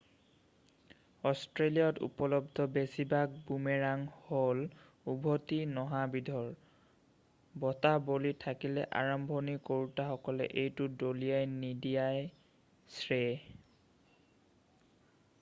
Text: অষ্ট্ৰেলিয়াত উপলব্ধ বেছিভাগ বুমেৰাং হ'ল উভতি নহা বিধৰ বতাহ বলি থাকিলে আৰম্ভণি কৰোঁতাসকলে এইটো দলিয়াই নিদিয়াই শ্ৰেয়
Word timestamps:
অষ্ট্ৰেলিয়াত 1.31 2.05
উপলব্ধ 2.05 2.63
বেছিভাগ 2.77 3.35
বুমেৰাং 3.49 4.05
হ'ল 4.29 4.63
উভতি 5.13 5.59
নহা 5.75 5.99
বিধৰ 6.15 6.49
বতাহ 7.65 8.01
বলি 8.09 8.33
থাকিলে 8.47 8.87
আৰম্ভণি 9.03 9.55
কৰোঁতাসকলে 9.69 10.49
এইটো 10.65 10.89
দলিয়াই 11.05 11.53
নিদিয়াই 11.53 12.27
শ্ৰেয় 12.97 13.39